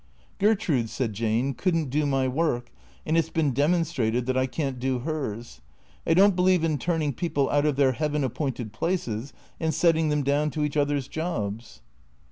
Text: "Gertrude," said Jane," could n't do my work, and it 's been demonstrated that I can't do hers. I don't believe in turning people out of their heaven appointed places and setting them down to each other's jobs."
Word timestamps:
"Gertrude," 0.39 0.89
said 0.89 1.13
Jane," 1.13 1.53
could 1.53 1.75
n't 1.75 1.91
do 1.91 2.07
my 2.07 2.27
work, 2.27 2.71
and 3.05 3.15
it 3.15 3.23
's 3.25 3.29
been 3.29 3.51
demonstrated 3.51 4.25
that 4.25 4.35
I 4.35 4.47
can't 4.47 4.79
do 4.79 4.97
hers. 5.01 5.61
I 6.07 6.15
don't 6.15 6.35
believe 6.35 6.63
in 6.63 6.79
turning 6.79 7.13
people 7.13 7.47
out 7.51 7.67
of 7.67 7.75
their 7.75 7.91
heaven 7.91 8.23
appointed 8.23 8.73
places 8.73 9.31
and 9.59 9.75
setting 9.75 10.09
them 10.09 10.23
down 10.23 10.49
to 10.57 10.63
each 10.63 10.75
other's 10.75 11.07
jobs." 11.07 11.81